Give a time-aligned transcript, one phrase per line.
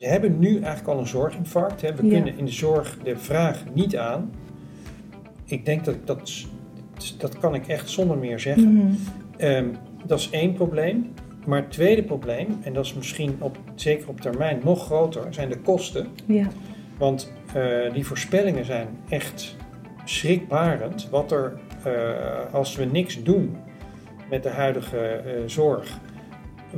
[0.00, 1.80] We hebben nu eigenlijk al een zorginfarct.
[1.80, 1.94] Hè.
[1.94, 2.12] We Ja.
[2.12, 4.30] kunnen in de zorg de vraag niet aan.
[5.44, 6.46] Ik denk dat dat,
[7.18, 8.72] dat kan ik echt zonder meer zeggen.
[8.74, 8.92] Mhm.
[9.36, 9.66] Ehm,
[10.06, 11.12] dat is één probleem.
[11.46, 15.48] Maar het tweede probleem, en dat is misschien op, zeker op termijn nog groter, zijn
[15.48, 16.06] de kosten.
[16.26, 16.46] Ja.
[16.98, 19.56] Want eh, die voorspellingen zijn echt
[20.04, 21.08] schrikbarend.
[21.10, 23.56] Wat er, eh, als we niks doen
[24.30, 25.98] met de huidige eh, zorg,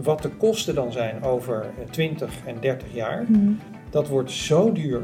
[0.02, 3.52] wat de kosten dan zijn over eh, 20 en 30 jaar, Mhm.
[3.90, 5.02] dat wordt zo duur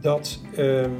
[0.00, 0.90] dat, ehm,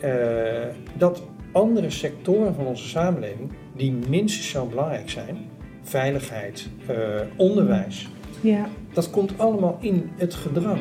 [0.00, 5.36] eh, dat andere sectoren van onze samenleving, die minstens zo belangrijk zijn,
[5.82, 6.96] veiligheid, eh,
[7.36, 8.08] onderwijs,
[8.40, 8.68] ja.
[8.92, 10.80] dat komt allemaal in het gedrang.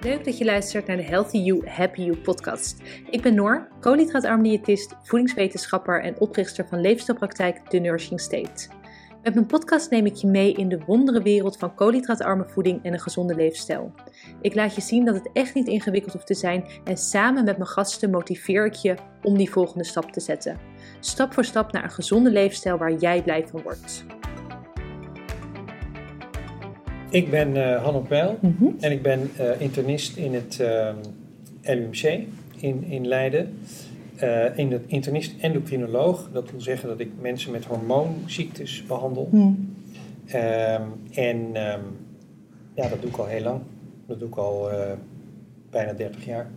[0.00, 2.82] Leuk dat je luistert naar de Healthy You, Happy You podcast.
[3.10, 8.68] Ik ben Noor, koolhydraatarm diëtist, voedingswetenschapper en oprichter van leefstijlpraktijk The Nourishing State.
[9.26, 12.92] Met mijn podcast neem ik je mee in de wondere wereld van koolhydraatarme voeding en
[12.92, 13.92] een gezonde leefstijl.
[14.40, 17.56] Ik laat je zien dat het echt niet ingewikkeld hoeft te zijn en samen met
[17.56, 20.56] mijn gasten motiveer ik je om die volgende stap te zetten.
[21.00, 24.04] Stap voor stap naar een gezonde leefstijl waar jij blij van wordt.
[27.10, 28.64] Ik ben eh Hanno Peil Mhm.
[28.80, 30.96] en ik ben eh, internist in het ehm,
[31.62, 32.02] LUMC
[32.56, 33.58] in, in Leiden.
[34.16, 36.28] Eh, in het internist endocrinoloog.
[36.32, 39.28] Dat wil zeggen dat ik mensen met hormoonziektes behandel.
[39.32, 39.52] Mhm.
[40.26, 41.80] Ehm, en ehm,
[42.74, 43.60] ja, dat doe ik al heel lang.
[44.06, 44.92] Dat doe ik al eh,
[45.70, 46.50] bijna 30 jaar.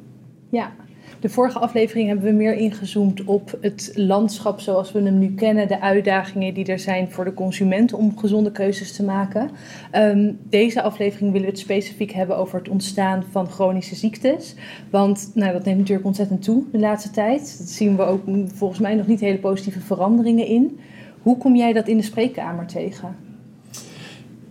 [0.49, 0.73] Ja,
[1.19, 5.67] de vorige aflevering hebben we meer ingezoomd op het landschap zoals we hem nu kennen,
[5.67, 9.49] de uitdagingen die er zijn voor de consument om gezonde keuzes te maken.
[9.91, 14.55] Ehm, deze aflevering willen we het specifiek hebben over het ontstaan van chronische ziektes.
[14.89, 17.55] Want nou, dat neemt natuurlijk ontzettend toe de laatste tijd.
[17.59, 18.21] Dat zien we ook
[18.53, 20.79] volgens mij nog niet hele positieve veranderingen in.
[21.21, 23.15] Hoe kom jij dat in de spreekkamer tegen?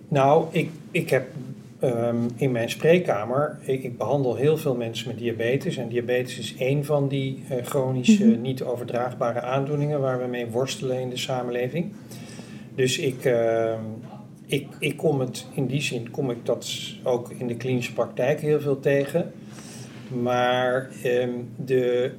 [0.09, 1.27] Nou, ik, ik heb
[1.81, 5.77] ehm, in mijn spreekkamer, ik, ik behandel heel veel mensen met diabetes.
[5.77, 8.41] En diabetes is één van die eh, chronische, Mhm.
[8.41, 11.93] niet overdraagbare aandoeningen waar we mee worstelen in de samenleving.
[12.75, 13.81] Dus ik, ehm,
[14.47, 16.69] ik, ik kom het, in die zin kom ik dat
[17.05, 19.33] ook in de klinische praktijk heel veel tegen.
[20.23, 22.11] Maar ehm, de,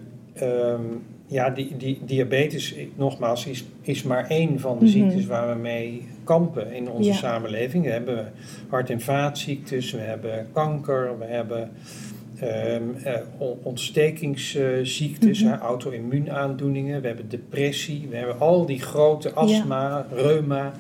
[1.31, 4.94] ja, die, die diabetes, nogmaals, is, is maar één van de Mhm.
[4.94, 7.16] ziektes waar we mee kampen in onze Ja.
[7.16, 7.84] samenleving.
[7.84, 8.31] We hebben
[8.69, 11.72] hart- en vaatziektes, we hebben kanker, we hebben
[12.40, 20.06] ehm, eh, on- ontstekingsziektes, hè, auto-immuunaandoeningen, we hebben depressie, we hebben al die grote astma,
[20.13, 20.73] reuma.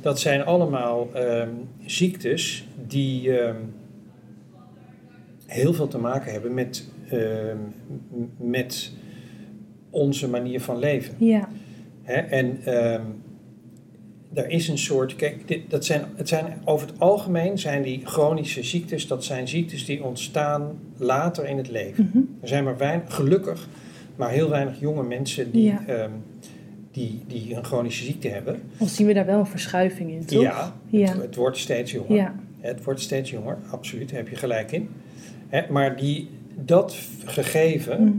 [0.00, 1.48] Dat zijn allemaal ehm,
[1.86, 3.56] ziektes die ehm,
[5.46, 6.88] heel veel te maken hebben met,
[8.36, 8.92] met
[9.94, 11.14] onze manier van leven.
[11.18, 11.48] Ja,
[12.02, 12.14] Hè?
[12.14, 13.02] En ehm
[14.34, 18.00] er is een soort, kijk, dit, dat zijn, het zijn, over het algemeen zijn die
[18.04, 22.04] chronische ziektes, dat zijn ziektes die ontstaan later in het leven.
[22.12, 22.22] Mhm.
[22.40, 23.68] Er zijn maar weinig, gelukkig,
[24.16, 25.82] maar heel weinig jonge mensen die, Ja.
[25.86, 26.10] ehm,
[26.90, 28.60] die, die een chronische ziekte hebben.
[28.78, 30.42] dan zien we daar wel een verschuiving in, toch?
[30.42, 31.06] Ja, Ja.
[31.12, 32.14] Het, het wordt steeds jonger.
[32.16, 32.34] Ja.
[32.60, 34.88] Het wordt steeds jonger, absoluut, daar heb je gelijk in.
[35.48, 36.28] Hè, maar die,
[36.64, 38.12] dat gegeven, Mhm.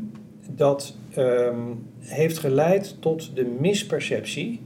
[0.55, 1.55] dat ehm,
[1.99, 4.61] heeft geleid tot de misperceptie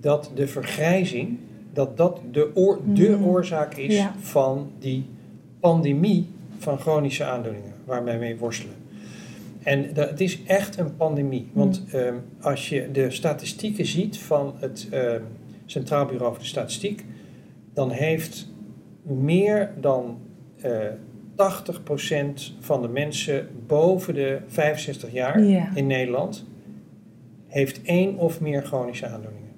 [0.00, 1.38] dat de vergrijzing,
[1.72, 3.24] dat dat de, oor, de Mm.
[3.24, 4.14] oorzaak is Ja.
[4.20, 5.04] van die
[5.60, 6.26] pandemie
[6.58, 8.74] van chronische aandoeningen waar wij mee worstelen.
[9.62, 11.48] En dat, het is echt een pandemie.
[11.52, 15.22] Want ehm, als je de statistieken ziet van het ehm,
[15.66, 17.04] Centraal Bureau voor de Statistiek,
[17.74, 18.48] dan heeft
[19.02, 20.18] meer dan
[20.60, 20.70] eh
[21.38, 25.70] 80% van de mensen boven de 65 jaar Ja.
[25.74, 26.44] in Nederland
[27.46, 29.48] heeft één of meer chronische aandoeningen.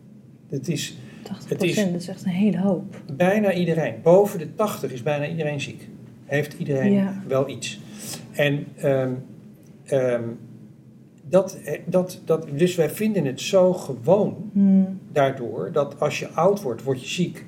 [0.48, 2.96] Het is 80 Het is- dat is echt een hele hoop.
[3.16, 3.94] bijna iedereen.
[4.02, 5.88] Boven de 80 is bijna iedereen ziek.
[6.24, 7.22] Heeft iedereen Ja.
[7.28, 7.80] wel iets.
[8.32, 9.12] En ehm,
[9.84, 10.22] ehm,
[11.28, 14.98] dat, eh, dat, dat, dus wij vinden het zo gewoon Hmm.
[15.12, 17.44] daardoor dat als je oud wordt, word je ziek.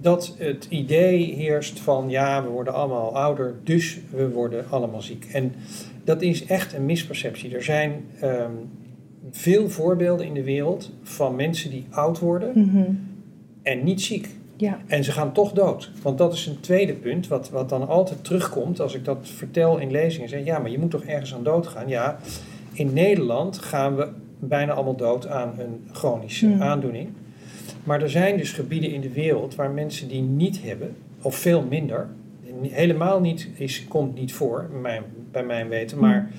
[0.00, 5.24] Dat het idee heerst van ja, we worden allemaal ouder, dus we worden allemaal ziek.
[5.32, 5.52] En
[6.04, 7.54] dat is echt een misperceptie.
[7.54, 8.50] Er zijn ehm,
[9.30, 12.82] veel voorbeelden in de wereld van mensen die oud worden Mhm.
[13.62, 14.28] en niet ziek.
[14.56, 14.78] Ja.
[14.86, 15.90] En ze gaan toch dood.
[16.02, 19.78] Want dat is een tweede punt, wat, wat dan altijd terugkomt als ik dat vertel
[19.78, 20.28] in lezingen.
[20.28, 21.88] Zeg, ja, maar je moet toch ergens aan dood gaan?
[21.88, 22.18] Ja,
[22.72, 24.08] in Nederland gaan we
[24.38, 26.62] bijna allemaal dood aan een chronische Hmm.
[26.62, 27.08] aandoening.
[27.88, 31.62] Maar er zijn dus gebieden in de wereld waar mensen die niet hebben, of veel
[31.62, 32.08] minder,
[32.62, 35.98] helemaal niet, is, komt niet voor, bij mijn, bij mijn weten.
[35.98, 36.30] Maar,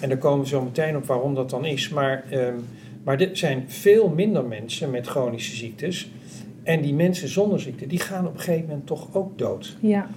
[0.00, 1.88] en daar komen we zo meteen op waarom dat dan is.
[1.88, 2.54] Maar, ehm,
[3.04, 6.10] maar er zijn veel minder mensen met chronische ziektes.
[6.62, 9.76] En die mensen zonder ziekte, die gaan op een gegeven moment toch ook dood.
[9.80, 10.08] Ja.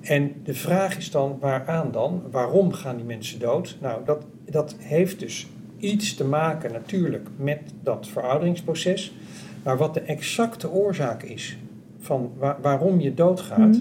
[0.00, 2.22] En de vraag is dan, waaraan dan?
[2.30, 3.76] Waarom gaan die mensen dood?
[3.80, 5.46] Nou, dat, dat heeft dus
[5.78, 9.12] iets te maken natuurlijk met dat verouderingsproces.
[9.68, 11.56] Maar wat de exacte oorzaak is
[12.00, 12.32] van
[12.62, 13.80] waarom je doodgaat, Mhm.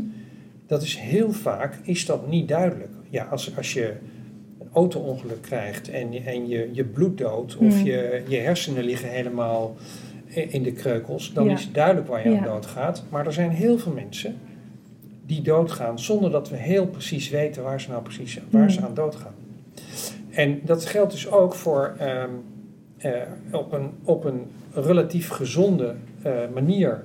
[0.65, 2.89] dat is heel vaak is dat niet duidelijk.
[3.09, 3.93] Ja, als, als je
[4.59, 7.85] een auto-ongeluk krijgt en, je- en je, je bloed dood of Mhm.
[7.85, 9.75] je, je hersenen liggen helemaal
[10.29, 11.53] in de kreukels, dan Ja.
[11.53, 12.37] is het duidelijk waar je Ja.
[12.37, 13.03] aan doodgaat.
[13.09, 14.35] Maar er zijn heel veel mensen
[15.25, 18.87] die doodgaan zonder dat we heel precies weten waar ze nou precies waar ze Mhm.
[18.87, 19.33] aan doodgaan.
[20.29, 22.29] En dat geldt dus ook voor ehm,
[22.97, 23.11] eh,
[23.51, 24.41] op, een, op een
[24.73, 27.03] relatief gezonde eh, manier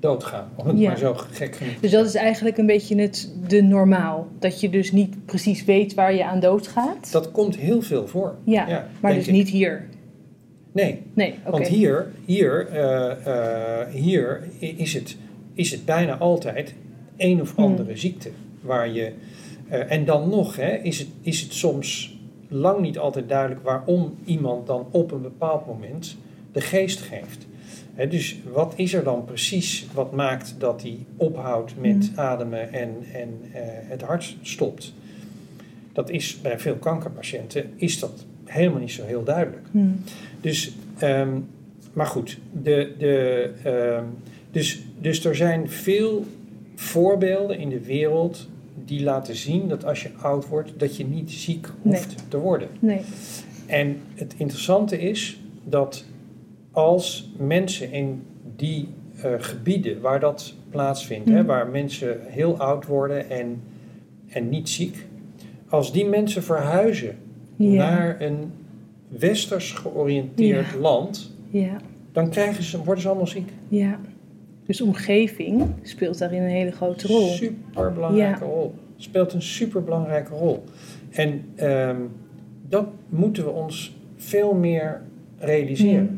[0.00, 0.48] doodgaan.
[0.54, 0.88] Om het Ja.
[0.88, 4.28] maar zo gek genoeg Dus dat is eigenlijk een beetje het, de normaal.
[4.38, 7.12] Dat je dus niet precies weet waar je aan doodgaat.
[7.12, 8.34] Dat komt heel veel voor.
[8.44, 8.66] ja,
[9.00, 9.32] maar denk dus ik.
[9.34, 9.88] niet hier.
[10.72, 15.16] Nee, Nee, want hier, hier, eh, eh, hier is, het,
[15.54, 16.74] is het bijna altijd
[17.16, 17.64] een of Hmm.
[17.64, 18.30] andere ziekte.
[18.60, 19.12] Waar je,
[19.68, 22.18] en dan nog hè, is, het, is het soms
[22.48, 26.16] lang niet altijd duidelijk waarom iemand dan op een bepaald moment
[26.52, 27.46] de geest geeft.
[28.08, 32.18] Dus wat is er dan precies wat maakt dat hij ophoudt met Hmm.
[32.18, 34.92] ademen en, en eh, het hart stopt?
[35.92, 39.66] Dat is bij veel kankerpatiënten is dat helemaal niet zo heel duidelijk.
[39.70, 39.78] Hm.
[40.40, 41.38] Dus, ehm,
[41.92, 44.04] maar goed, de, de, ehm,
[44.50, 46.24] dus, dus er zijn veel
[46.74, 48.48] voorbeelden in de wereld
[48.84, 52.68] die laten zien dat als je oud wordt, dat je niet ziek hoeft te worden.
[52.78, 53.00] Nee.
[53.66, 56.04] En het interessante is dat
[56.78, 58.22] als mensen in
[58.56, 58.88] die
[59.22, 61.46] eh, gebieden waar dat plaatsvindt, hè, Mhm.
[61.46, 63.62] waar mensen heel oud worden en,
[64.28, 65.06] en niet ziek,
[65.68, 67.16] als die mensen verhuizen
[67.56, 68.52] naar een
[69.08, 71.34] westers georiënteerd land,
[72.12, 73.48] dan krijgen ze, worden ze allemaal ziek.
[73.68, 74.00] Ja.
[74.66, 77.26] Dus omgeving speelt daarin een hele grote rol.
[77.28, 78.74] Super belangrijke rol.
[78.96, 80.64] Speelt een super belangrijke rol.
[81.10, 81.96] En ehm,
[82.68, 85.02] dat moeten we ons veel meer
[85.38, 86.17] realiseren.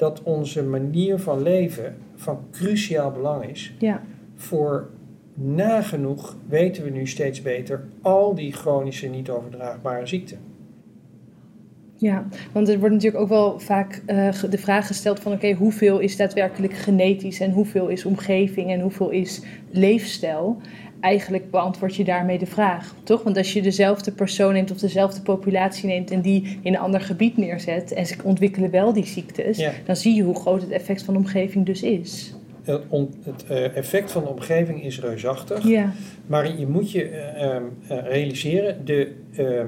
[0.00, 4.02] Dat onze manier van leven van cruciaal belang is Ja.
[4.36, 4.90] voor
[5.34, 10.38] nagenoeg, weten we nu steeds beter, al die chronische niet overdraagbare ziekten.
[11.96, 15.98] Ja, want er wordt natuurlijk ook wel vaak eh, de vraag gesteld van oké, hoeveel
[15.98, 20.60] is daadwerkelijk genetisch en hoeveel is omgeving en hoeveel is leefstijl?
[21.00, 23.22] Eigenlijk beantwoord je daarmee de vraag, toch?
[23.22, 27.00] Want als je dezelfde persoon neemt of dezelfde populatie neemt en die in een ander
[27.00, 29.70] gebied neerzet en ze ontwikkelen wel die ziektes, Ja.
[29.84, 32.34] dan zie je hoe groot het effect van de omgeving dus is.
[32.62, 35.64] Het, on- het eh, effect van de omgeving is reusachtig.
[35.68, 35.92] Ja,
[36.26, 39.66] Maar je moet je eh, ehm, eh, realiseren, de, ehm,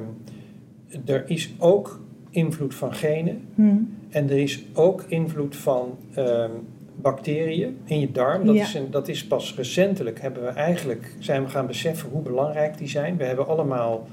[1.04, 2.00] er is ook
[2.30, 3.74] invloed van genen hm.
[4.10, 6.50] en er is ook invloed van ehm,
[6.96, 8.46] bacteriën in je darm.
[8.46, 8.62] Dat, Ja.
[8.62, 12.78] is een, dat is pas recentelijk hebben we eigenlijk zijn we gaan beseffen hoe belangrijk
[12.78, 13.16] die zijn.
[13.16, 14.06] We hebben allemaal,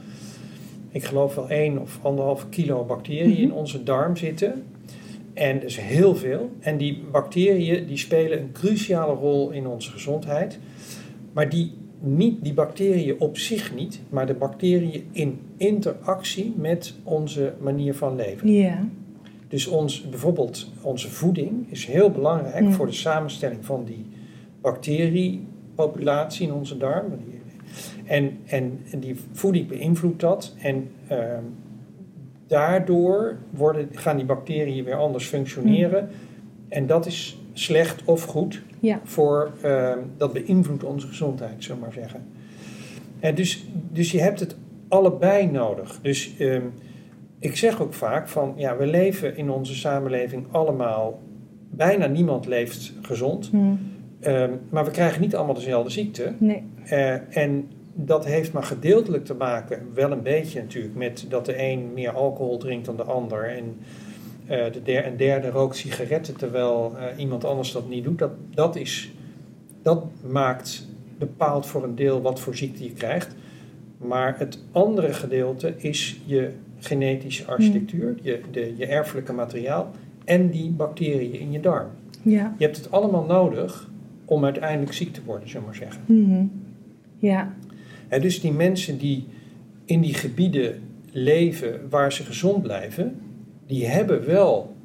[0.90, 3.42] ik geloof wel één of anderhalf kilo bacteriën Mhm.
[3.42, 4.64] in onze darm zitten.
[5.34, 6.50] En dat is heel veel.
[6.60, 10.60] En die bacteriën die spelen een cruciale rol in onze gezondheid.
[11.34, 17.54] Maar die, niet, die bacteriën op zich niet, maar de bacteriën in interactie met onze
[17.60, 18.52] manier van leven.
[18.52, 18.88] ja,
[19.50, 24.06] Dus ons, bijvoorbeeld onze voeding is heel belangrijk voor de samenstelling van die
[24.62, 27.06] bacteriepopulatie in onze darm.
[28.06, 30.56] En, en, en die voeding beïnvloedt dat.
[30.60, 31.44] En ehm,
[32.48, 36.10] daardoor worden, gaan die bacteriën weer anders functioneren.
[36.68, 41.84] En dat is slecht of goed ja, voor, ehm, dat beïnvloedt onze gezondheid, zullen we
[41.84, 42.24] maar zeggen.
[43.20, 44.56] En dus, dus je hebt het
[44.88, 46.00] allebei nodig.
[46.02, 46.62] Dus ehm,
[47.40, 51.20] ik zeg ook vaak van, ja, we leven in onze samenleving allemaal,
[51.70, 53.58] bijna niemand leeft gezond, hm.
[54.20, 56.34] Ehm, maar we krijgen niet allemaal dezelfde ziekte.
[56.38, 61.46] nee, Eh, en dat heeft maar gedeeltelijk te maken, wel een beetje natuurlijk, met dat
[61.46, 63.44] de een meer alcohol drinkt dan de ander.
[63.44, 63.78] En
[64.46, 68.20] eh, de der, een derde rookt sigaretten terwijl eh, iemand anders dat niet doet.
[68.20, 69.12] Dat, dat, is,
[69.82, 73.36] dat maakt, bepaalt voor een deel wat voor ziekte je krijgt.
[74.00, 79.92] Maar het andere gedeelte is je genetische architectuur, je, de, je erfelijke materiaal
[80.26, 81.88] en die bacteriën in je darm.
[82.22, 83.90] ja, Je hebt het allemaal nodig
[84.26, 86.02] om uiteindelijk ziek te worden, zullen we maar zeggen.
[86.06, 86.46] mhm.
[87.18, 87.54] ja,
[88.08, 89.28] Hè, dus die mensen die
[89.86, 93.16] in die gebieden leven waar ze gezond blijven,
[93.68, 94.76] die hebben wel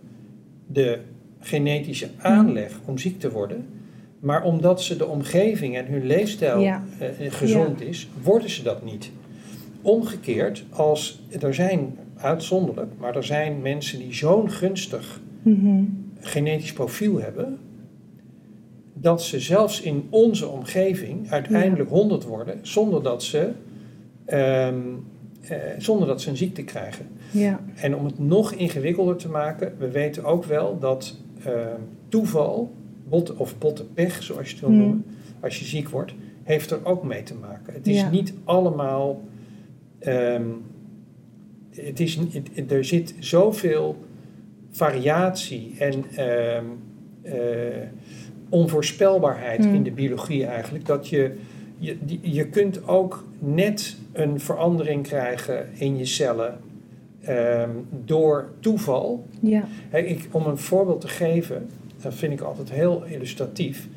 [0.66, 0.98] de
[1.40, 3.66] genetische aanleg om ziek te worden.
[4.24, 6.84] Maar omdat ze de omgeving en hun leefstijl Ja.
[6.98, 9.10] eh, gezond is, worden ze dat niet.
[9.82, 15.82] Omgekeerd, als er zijn uitzonderlijk, maar er zijn mensen die zo'n gunstig mhm.
[16.20, 17.58] genetisch profiel hebben,
[18.92, 23.50] dat ze zelfs in onze omgeving uiteindelijk 100 worden zonder dat ze,
[24.24, 24.78] ehm,
[25.40, 27.06] eh, zonder dat ze een ziekte krijgen.
[27.30, 27.60] Ja.
[27.74, 32.72] En om het nog ingewikkelder te maken, we weten ook wel dat ehm, toeval,
[33.08, 34.78] bot, of botte pech zoals je het wil Hmm.
[34.78, 35.04] noemen,
[35.40, 37.72] als je ziek wordt, heeft er ook mee te maken.
[37.74, 38.10] Het is Ja.
[38.10, 39.20] niet allemaal.
[39.98, 40.42] ehm,
[41.70, 42.18] het is,
[42.54, 43.96] het- er zit zoveel
[44.70, 46.64] variatie en ehm,
[47.22, 47.86] eh,
[48.48, 49.74] onvoorspelbaarheid Hmm.
[49.74, 51.34] in de biologie eigenlijk, dat je,
[51.78, 56.58] je, je kunt ook net een verandering krijgen in je cellen
[57.20, 57.70] ehm,
[58.04, 59.26] door toeval.
[59.40, 59.64] Ja.
[59.92, 61.68] Ik, om een voorbeeld te geven,
[62.04, 63.88] dat vind ik altijd heel illustratief.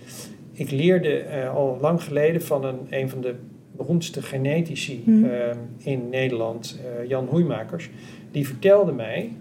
[0.52, 3.36] Ik leerde eh, al lang geleden van een, een van de
[3.76, 5.26] beroemdste genetici Hmm.
[5.26, 7.90] ehm, in Nederland, eh, Jan Hoeimakers.
[8.32, 9.32] Die vertelde mij,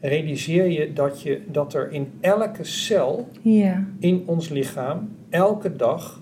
[0.00, 3.28] realiseer je dat, je dat er in elke cel
[3.98, 6.20] in ons lichaam elke dag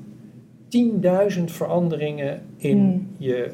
[0.69, 3.07] 10.000 veranderingen in Hmm.
[3.19, 3.51] je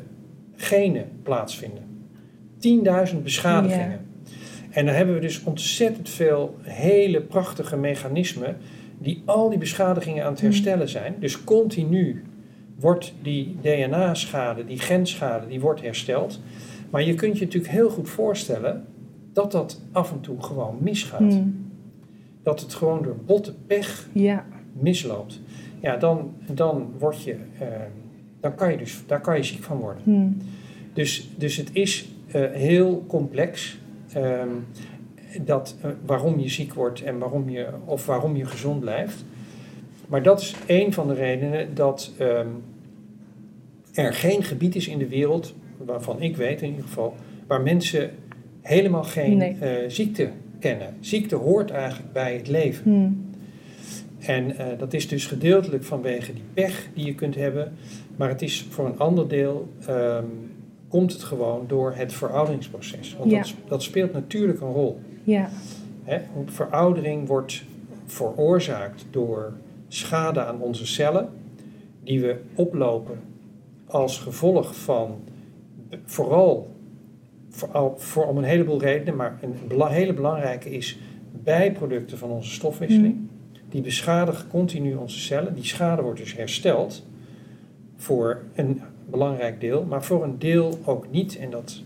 [0.56, 1.82] genen plaatsvinden.
[2.58, 4.06] 10.000 beschadigingen.
[4.78, 8.56] En dan hebben we dus ontzettend veel hele prachtige mechanismen
[8.98, 10.48] die al die beschadigingen aan het Hmm.
[10.50, 11.14] herstellen zijn.
[11.20, 12.22] Dus continu
[12.80, 16.40] wordt die DNA-schade, die genschade, die wordt hersteld.
[16.90, 18.84] Maar je kunt je natuurlijk heel goed voorstellen
[19.32, 21.20] dat dat af en toe gewoon misgaat.
[21.20, 21.70] Hmm.
[22.42, 24.44] Dat het gewoon door botte pech Ja.
[24.72, 25.40] misloopt.
[25.80, 27.66] Ja, dan, dan word je, eh,
[28.40, 30.02] dan kan je dus, daar kan je ziek van worden.
[30.02, 30.36] Hmm.
[30.92, 33.78] Dus, dus het is eh, heel complex.
[34.12, 34.48] Ehm,
[35.42, 39.24] dat, eh, waarom je ziek wordt en waarom je, of waarom je gezond blijft.
[40.08, 42.48] Maar dat is een van de redenen dat ehm,
[43.94, 47.14] er geen gebied is in de wereld, waarvan ik weet in ieder geval,
[47.46, 48.10] waar mensen
[48.60, 49.56] helemaal geen Nee.
[49.60, 50.94] eh, ziekte kennen.
[51.00, 52.82] Ziekte hoort eigenlijk bij het leven.
[52.82, 53.26] Hmm.
[54.18, 57.72] En eh, dat is dus gedeeltelijk vanwege die pech die je kunt hebben.
[58.16, 60.24] Maar het is voor een ander deel, ehm,
[60.88, 63.16] komt het gewoon door het verouderingsproces.
[63.18, 63.38] Want Ja.
[63.40, 65.00] dat, dat speelt natuurlijk een rol.
[65.24, 65.48] Ja.
[66.04, 66.18] Hè?
[66.46, 67.64] Veroudering wordt
[68.06, 69.52] veroorzaakt door
[69.88, 71.28] schade aan onze cellen,
[72.04, 73.20] die we oplopen
[73.86, 75.16] als gevolg van
[76.04, 76.76] vooral
[77.96, 80.98] voor, om een heleboel redenen, maar een bela- hele belangrijke is
[81.42, 83.16] bijproducten van onze stofwisseling.
[83.68, 85.54] Die beschadigen continu onze cellen.
[85.54, 87.06] Die schade wordt dus hersteld
[87.96, 91.38] voor een belangrijk deel, maar voor een deel ook niet.
[91.38, 91.82] En dat,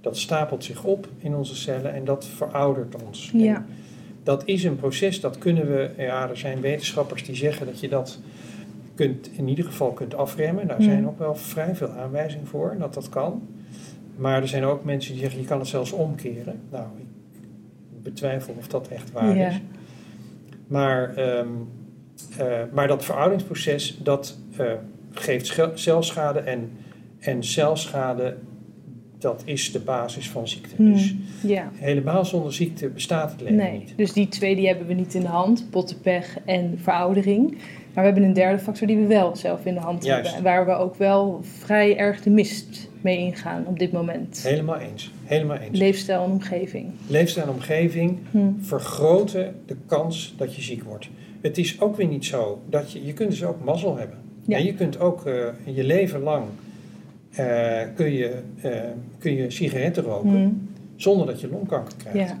[0.00, 3.30] dat stapelt zich op in onze cellen en dat veroudert ons.
[3.34, 3.54] Ja.
[3.54, 3.66] En
[4.22, 7.88] dat is een proces, dat kunnen we, ja, er zijn wetenschappers die zeggen dat je
[7.88, 8.18] dat
[8.94, 10.66] kunt, in ieder geval kunt afremmen.
[10.68, 13.42] Daar zijn ook wel vrij veel aanwijzingen voor dat dat kan.
[14.16, 16.60] Maar er zijn ook mensen die zeggen, je kan het zelfs omkeren.
[16.70, 19.48] Nou, ik betwijfel of dat echt waar Ja.
[19.48, 19.60] is.
[20.66, 21.46] Maar, ehm,
[22.38, 24.72] eh, maar dat verouderingsproces, dat eh,
[25.12, 26.70] geeft celschade en,
[27.18, 28.36] en celschade,
[29.18, 30.74] dat is de basis van ziekte.
[30.76, 30.92] Hmm.
[30.92, 31.70] Dus Ja.
[31.74, 33.92] helemaal zonder ziekte bestaat het leven Nee, niet.
[33.96, 37.50] dus die twee die hebben we niet in de hand, bottenpech en veroudering.
[37.94, 40.32] Maar we hebben een derde factor die we wel zelf in de hand Juist.
[40.32, 40.50] hebben.
[40.50, 44.42] En waar we ook wel vrij erg de mist mee ingaan op dit moment.
[44.46, 45.10] Helemaal eens.
[45.24, 45.78] Helemaal eens.
[45.78, 46.90] Leefstijl en omgeving.
[47.06, 48.38] Leefstijl en omgeving Hm.
[48.60, 51.08] vergroten de kans dat je ziek wordt.
[51.40, 54.18] Het is ook weer niet zo dat je, je kunt dus ook mazzel hebben.
[54.46, 54.56] Ja.
[54.56, 55.34] En je kunt ook eh,
[55.64, 56.44] je leven lang
[57.30, 58.70] eh, kun je, eh,
[59.18, 60.48] kun je sigaretten roken Hm.
[60.96, 62.30] zonder dat je longkanker krijgt.
[62.30, 62.38] Ja.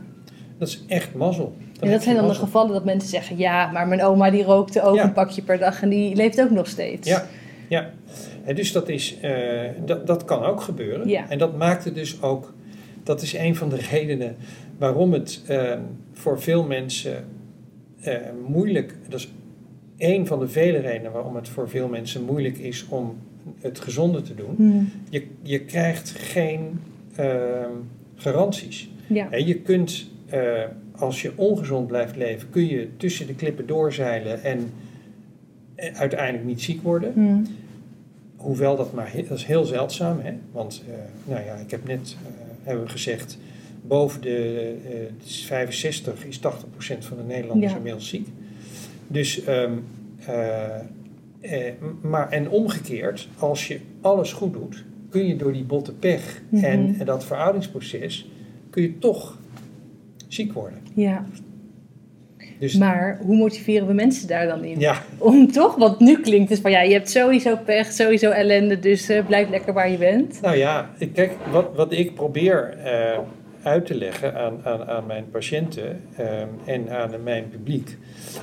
[0.58, 1.52] Dat is echt mazzel.
[1.58, 4.42] En heb dat zijn dan de gevallen dat mensen zeggen: ja, maar mijn oma die
[4.42, 5.04] rookte ook Ja.
[5.04, 7.08] een pakje per dag en die leeft ook nog steeds.
[7.08, 7.26] Ja,
[7.68, 7.90] ja.
[8.44, 9.16] En dus dat, is,
[9.84, 11.08] dat, dat kan ook gebeuren.
[11.08, 11.30] Ja.
[11.30, 12.52] En dat maakt het dus ook,
[13.02, 14.36] dat is een van de redenen
[14.78, 15.42] waarom het
[16.12, 17.24] voor veel mensen
[18.46, 19.32] moeilijk, dat is
[20.02, 23.18] een van de vele redenen waarom het voor veel mensen moeilijk is om
[23.60, 24.54] het gezonde te doen.
[24.56, 24.84] Hm.
[25.10, 26.80] Je, je krijgt geen
[27.14, 27.64] eh,
[28.14, 28.90] garanties.
[29.06, 29.26] Ja.
[29.30, 30.40] Hè, je kunt, eh,
[30.96, 34.70] als je ongezond blijft leven, kun je tussen de klippen doorzeilen en
[35.74, 37.12] eh, uiteindelijk niet ziek worden.
[37.12, 37.44] Hm.
[38.36, 40.32] Hoewel dat maar dat is heel zeldzaam, hè?
[40.52, 40.94] want eh,
[41.32, 42.16] nou ja, ik heb net
[42.62, 43.38] hebben gezegd,
[43.86, 46.40] boven de eh, 65 is 80%
[46.98, 47.76] van de Nederlanders Ja.
[47.76, 48.28] inmiddels ziek.
[49.12, 49.72] Dus, ehm,
[50.26, 50.74] eh,
[51.40, 56.42] eh, maar en omgekeerd, als je alles goed doet, kun je door die botte pech
[56.48, 56.64] Mhm.
[56.64, 58.30] en, en dat verouderingsproces,
[58.70, 59.38] kun je toch
[60.28, 60.78] ziek worden.
[60.94, 61.24] ja.
[62.58, 64.78] Dus Maar hoe motiveren we mensen daar dan in?
[64.80, 68.78] ja, Om toch, want nu klinkt het van ja, je hebt sowieso pech, sowieso ellende,
[68.78, 70.40] dus eh, blijf lekker waar je bent.
[70.40, 73.18] Nou ja, ik- kijk, wat, wat ik probeer eh,
[73.62, 77.96] uit te leggen aan, aan, aan mijn patiënten ehm, en aan mijn publiek,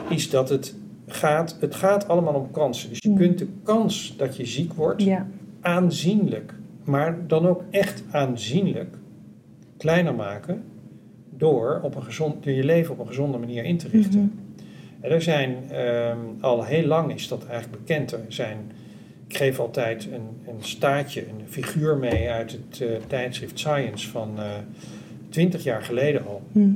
[0.10, 0.76] is dat het
[1.08, 2.90] gaat, het gaat allemaal om kansen.
[2.90, 3.18] Dus je Mm.
[3.18, 5.28] kunt de kans dat je ziek wordt Ja.
[5.62, 8.96] aanzienlijk, maar dan ook echt aanzienlijk
[9.78, 10.64] kleiner maken
[11.30, 14.20] door, op een gezond, door je leven op een gezonde manier in te richten.
[14.20, 14.30] Mhm.
[15.06, 18.12] En er zijn ehm, al heel lang is dat eigenlijk bekend.
[18.12, 18.58] Er zijn,
[19.28, 24.30] ik geef altijd een, een staartje, een figuur mee uit het eh, tijdschrift Science van
[24.38, 24.46] eh
[25.30, 26.42] 20 jaar geleden al.
[26.52, 26.70] Mhm.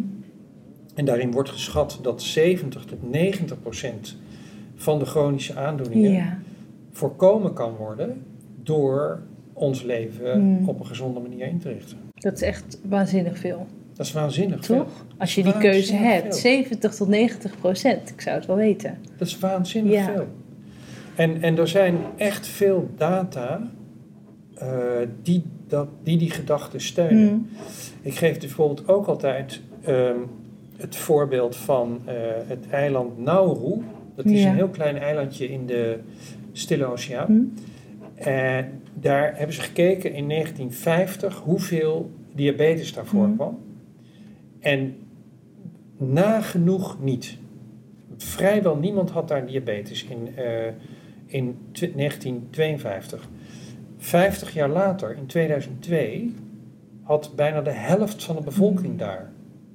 [0.96, 4.16] En daarin wordt geschat dat 70 tot 90 procent
[4.76, 6.38] van de chronische aandoeningen Ja.
[6.92, 8.22] voorkomen kan worden
[8.64, 9.20] door
[9.54, 10.70] ons leven Hmm.
[10.70, 11.98] op een gezonde manier in te richten.
[12.14, 13.68] Dat is echt waanzinnig veel.
[13.94, 14.78] Dat is waanzinnig veel.
[14.78, 15.06] Toch?
[15.18, 16.34] Als je die keuze hebt, veel.
[16.52, 18.10] 70 tot 90 procent.
[18.10, 18.98] Ik zou het wel weten.
[19.18, 20.06] Dat is waanzinnig Ja.
[20.06, 20.28] veel.
[21.16, 23.72] En, en er zijn echt veel data
[24.56, 24.68] eh,
[25.24, 27.26] die, dat, die die gedachte steunen.
[27.34, 27.40] Mhm.
[28.02, 30.18] Ik geef dus bijvoorbeeld ook altijd ehm,
[30.78, 32.16] het voorbeeld van eh,
[32.48, 33.82] het eiland Nauru.
[34.16, 34.50] Dat is Ja.
[34.50, 36.00] een heel klein eilandje in de
[36.52, 37.32] Stille Oceaan.
[37.32, 38.28] Mhm.
[38.30, 43.36] En daar hebben ze gekeken in 1950 hoeveel diabetes daarvoor Mhm.
[43.36, 43.60] kwam.
[44.60, 44.96] En
[45.98, 47.38] nagenoeg niet.
[48.18, 50.68] Vrijwel niemand had daar diabetes in, eh,
[51.26, 53.28] in tw- 1952.
[54.04, 56.34] 50 jaar later, in 2002,
[57.02, 59.32] had bijna de helft van de bevolking daar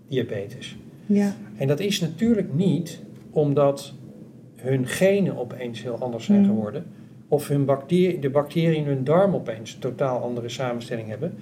[0.08, 0.76] diabetes.
[1.06, 1.34] Ja.
[1.56, 3.92] En dat is natuurlijk niet omdat
[4.56, 6.48] hun genen opeens heel anders zijn Mhm.
[6.48, 6.84] geworden.
[7.28, 11.34] Of hun bacterie, de bacteriën in hun darm opeens een totaal andere samenstelling hebben.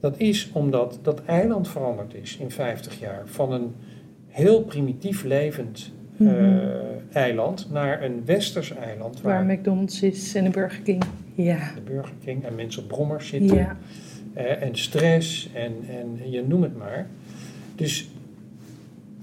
[0.00, 3.22] Dat is omdat dat eiland veranderd is in 50 jaar.
[3.24, 3.74] Van een
[4.28, 6.66] heel primitief levend eh, Mhm.
[7.12, 9.20] eiland naar een westers eiland.
[9.20, 11.02] Waar Waar McDonald's is en een Burger King.
[11.34, 11.72] Ja.
[11.74, 13.56] de Burger King en mensen op brommers zitten.
[13.56, 13.76] Ja.
[14.34, 17.06] Eh, en stress en, en je noem het maar.
[17.74, 18.08] Dus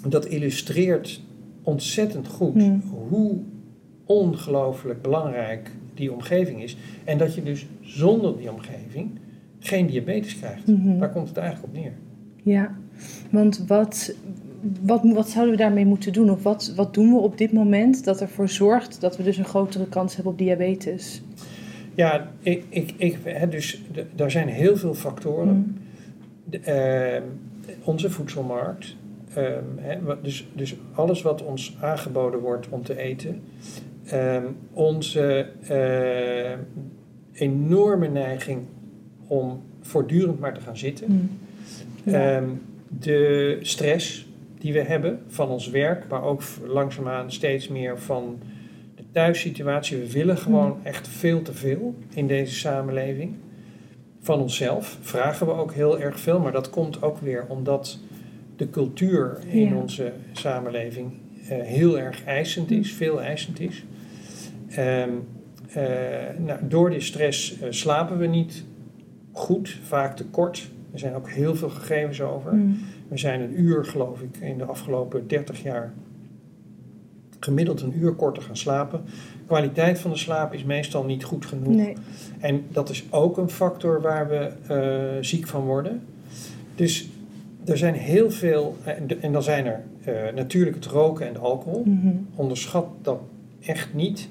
[0.07, 1.21] dat illustreert
[1.63, 2.81] ontzettend goed Hmm.
[3.09, 3.37] hoe
[4.05, 6.77] ongelooflijk belangrijk die omgeving is.
[7.03, 9.09] En dat je dus zonder die omgeving
[9.59, 10.67] geen diabetes krijgt.
[10.67, 10.97] Mhm.
[10.97, 11.93] Daar komt het eigenlijk op neer.
[12.43, 12.75] Ja,
[13.29, 14.15] want wat,
[14.81, 16.29] wat, wat zouden we daarmee moeten doen?
[16.31, 19.45] Of wat, wat doen we op dit moment dat ervoor zorgt dat we dus een
[19.45, 21.21] grotere kans hebben op diabetes?
[21.99, 23.81] Ja, ik, ik, ik, hè, dus
[24.15, 25.55] daar zijn heel veel factoren.
[25.55, 25.77] Mm.
[26.43, 27.23] De, ehm,
[27.83, 28.95] onze voedselmarkt,
[29.33, 33.41] ehm, hè, dus, dus alles wat ons aangeboden wordt om te eten,
[34.05, 35.49] ehm, onze
[37.33, 38.61] enorme neiging
[39.27, 41.29] om voortdurend maar te gaan zitten, Mm.
[42.03, 42.43] Ja.
[42.87, 44.27] De stress
[44.59, 48.39] die we hebben van ons werk, maar ook langzaamaan steeds meer van
[49.11, 49.97] thuissituatie.
[49.97, 53.35] We willen gewoon echt veel te veel in deze samenleving.
[54.21, 57.99] Van onszelf vragen we ook heel erg veel, maar dat komt ook weer omdat
[58.55, 59.75] de cultuur in Ja.
[59.75, 61.11] onze samenleving
[61.49, 63.85] eh, heel erg eisend is, veel eisend is.
[64.69, 65.09] Ehm,
[65.73, 65.83] eh,
[66.37, 68.63] nou, door die stress eh, slapen we niet
[69.31, 70.69] goed, vaak te kort.
[70.93, 72.53] Er zijn ook heel veel gegevens over.
[72.53, 72.77] Mm.
[73.07, 75.93] We zijn een uur, geloof ik, in de afgelopen 30 jaar
[77.39, 79.01] gemiddeld een uur korter gaan slapen.
[79.47, 81.75] Kwaliteit van de slaap is meestal niet goed genoeg.
[81.75, 81.95] Nee.
[82.39, 86.01] En dat is ook een factor waar we eh, ziek van worden.
[86.75, 87.09] Dus
[87.65, 88.77] er zijn heel veel,
[89.21, 91.83] en, dan zijn er eh, natuurlijk het roken en de alcohol.
[91.85, 92.07] Mhm.
[92.35, 93.19] Onderschat dat
[93.61, 94.27] echt niet.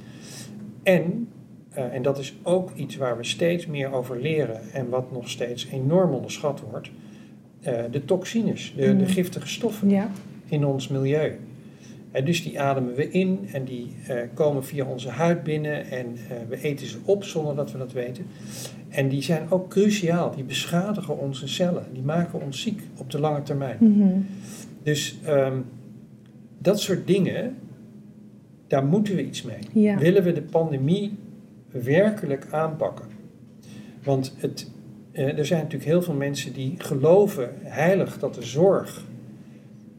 [0.82, 1.28] En,
[1.70, 5.28] eh, en dat is ook iets waar we steeds meer over leren en wat nog
[5.28, 6.90] steeds enorm onderschat wordt,
[7.90, 9.06] de toxines, de, de Mm.
[9.06, 10.10] giftige stoffen Ja.
[10.46, 11.32] in ons milieu.
[12.10, 16.06] En dus die ademen we in en die eh, komen via onze huid binnen en
[16.06, 18.26] eh, we eten ze op zonder dat we dat weten.
[18.88, 23.20] En die zijn ook cruciaal, die beschadigen onze cellen, die maken ons ziek op de
[23.20, 23.76] lange termijn.
[23.80, 24.08] Mhm.
[24.82, 25.56] Dus ehm,
[26.58, 27.56] dat soort dingen,
[28.66, 29.58] daar moeten we iets mee.
[29.72, 29.98] Ja.
[29.98, 31.18] Willen we de pandemie
[31.70, 33.06] werkelijk aanpakken?
[34.02, 34.70] Want het,
[35.12, 39.04] eh, er zijn natuurlijk heel veel mensen die geloven heilig dat de zorg,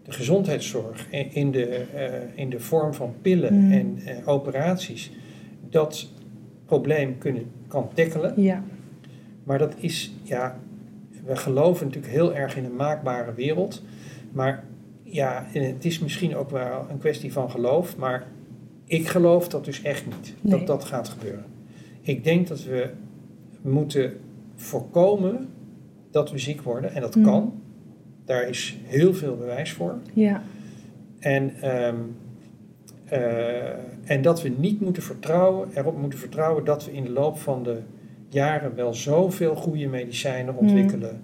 [0.09, 3.71] de gezondheidszorg in, de, eh, in de vorm van pillen Mm.
[3.71, 5.11] en eh, operaties,
[5.69, 6.09] dat
[6.65, 8.41] probleem kunnen, kan tackelen.
[8.41, 8.63] Ja.
[9.43, 10.59] Maar dat is, ja,
[11.25, 13.83] we geloven natuurlijk heel erg in een maakbare wereld.
[14.31, 14.63] Maar
[15.03, 17.97] ja, het is misschien ook wel een kwestie van geloof.
[17.97, 18.27] Maar
[18.85, 20.57] ik geloof dat dus echt niet, Nee.
[20.57, 21.45] dat dat gaat gebeuren.
[22.01, 22.89] Ik denk dat we
[23.61, 24.13] moeten
[24.55, 25.49] voorkomen
[26.11, 26.93] dat we ziek worden.
[26.93, 27.23] En dat Mm.
[27.23, 27.61] kan.
[28.29, 29.95] Daar is heel veel bewijs voor.
[30.13, 30.41] Ja.
[31.19, 31.95] En, ehm,
[33.05, 33.69] eh,
[34.05, 37.63] en dat we niet moeten vertrouwen, erop moeten vertrouwen dat we in de loop van
[37.63, 37.77] de
[38.27, 41.19] jaren wel zoveel goede medicijnen ontwikkelen.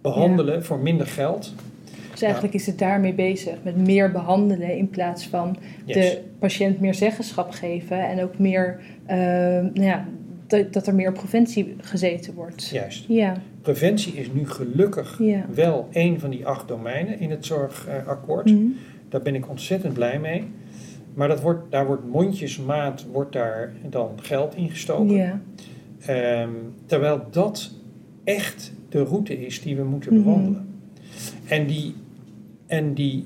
[0.00, 1.54] behandelen voor minder geld.
[2.10, 5.96] dus eigenlijk is het daarmee bezig, met meer behandelen in plaats van Yes.
[5.96, 10.06] de patiënt meer zeggenschap geven en ook meer, eh, nou ja,
[10.46, 12.68] dat, dat er meer op preventie gezeten wordt.
[12.68, 13.04] Juist.
[13.08, 15.44] Ja, Preventie is nu gelukkig ja.
[15.54, 18.50] wel één van die acht domeinen in het zorgakkoord.
[18.50, 18.66] Mhm.
[19.10, 20.44] Daar ben ik ontzettend blij mee.
[21.14, 25.14] Maar dat wordt, daar wordt mondjesmaat wordt daar dan geld in gestoken.
[25.14, 25.40] Ja,
[26.00, 26.50] Ehm,
[26.86, 27.70] terwijl dat
[28.24, 30.22] echt de route is die we moeten Mhm.
[30.24, 30.68] bewandelen.
[31.48, 31.94] En die,
[32.66, 33.24] en die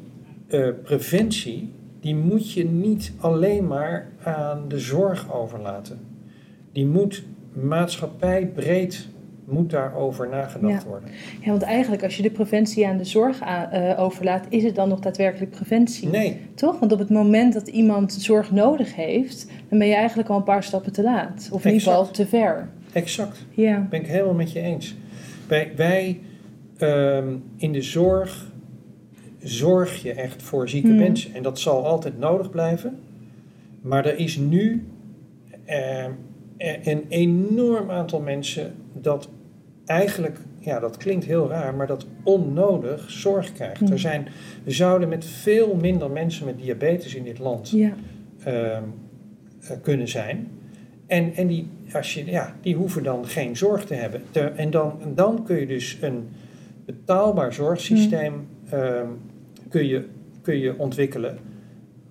[0.48, 5.98] eh, preventie, die moet je niet alleen maar aan de zorg overlaten.
[6.72, 9.08] Die moet maatschappijbreed
[9.44, 10.88] moet daarover nagedacht Ja.
[10.88, 11.08] worden.
[11.40, 14.88] ja, want eigenlijk als je de preventie aan de zorg eh, overlaat, is het dan
[14.88, 16.08] nog daadwerkelijk preventie?
[16.08, 16.78] Nee, Toch?
[16.78, 20.42] Want op het moment dat iemand zorg nodig heeft, dan ben je eigenlijk al een
[20.42, 21.48] paar stappen te laat.
[21.52, 22.68] Of in ieder geval te ver.
[22.92, 23.44] exact.
[23.50, 23.86] Ja.
[23.90, 24.94] Ben ik helemaal met je eens.
[25.48, 26.20] Wij, wij
[26.76, 28.52] ehm, in de zorg
[29.38, 30.96] zorg je echt voor zieke Hmm.
[30.98, 31.34] mensen.
[31.34, 32.98] En dat zal altijd nodig blijven.
[33.80, 34.86] Maar er is nu
[35.64, 36.10] ehm,
[36.58, 39.28] een enorm aantal mensen dat
[39.84, 43.78] eigenlijk, ja, dat klinkt heel raar, maar dat onnodig zorg krijgt.
[43.80, 43.92] Hmm.
[43.92, 44.28] Er zijn,
[44.64, 47.94] we zouden met veel minder mensen met diabetes in dit land Ja.
[48.44, 48.82] ehm,
[49.60, 50.48] eh, kunnen zijn.
[51.06, 54.22] En, en die, als je, ja, die hoeven dan geen zorg te hebben.
[54.30, 56.28] Te- en, dan, dan kun je dus een
[56.84, 59.06] betaalbaar zorgsysteem ehm,
[59.68, 60.04] kun je,
[60.42, 61.38] kun je ontwikkelen.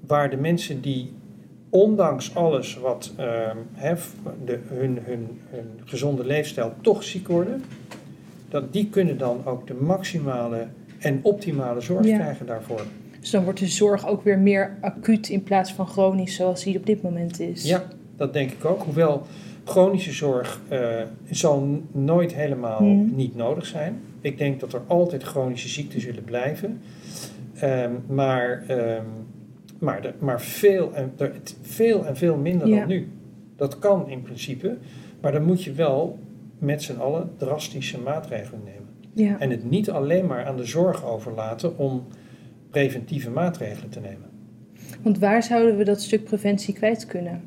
[0.08, 1.12] Waar de mensen die
[1.74, 3.58] ondanks alles wat ehm,
[4.46, 7.64] de, hun, hun, hun gezonde leefstijl toch ziek worden.
[8.50, 10.68] Dat die kunnen dan ook de maximale
[11.00, 12.18] en optimale zorg Ja.
[12.18, 12.82] krijgen daarvoor.
[13.20, 16.78] Dus dan wordt de zorg ook weer meer acuut in plaats van chronisch, zoals die
[16.78, 17.64] op dit moment is.
[17.64, 17.84] Ja,
[18.16, 18.82] dat denk ik ook.
[18.84, 19.26] Hoewel
[19.64, 23.16] chronische zorg eh, zal nooit helemaal Hmm.
[23.16, 24.02] niet nodig zijn.
[24.22, 26.82] Ik denk dat er altijd chronische ziekten zullen blijven.
[27.54, 29.06] Ehm, maar ehm,
[29.84, 31.14] maar, de, maar veel, en,
[31.62, 32.80] veel en veel minder Ja.
[32.80, 33.08] dan nu.
[33.56, 34.78] Dat kan in principe.
[35.22, 36.20] Maar dan moet je wel
[36.60, 38.90] met z'n allen drastische maatregelen nemen.
[39.14, 39.40] Ja.
[39.40, 42.04] En het niet alleen maar aan de zorg overlaten om
[42.70, 44.30] preventieve maatregelen te nemen.
[45.02, 47.42] Want waar zouden we dat stuk preventie kwijt kunnen?